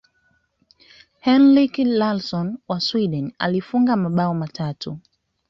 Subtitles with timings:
[1.27, 4.99] henrik larson wa sweden alifunga mabao matatu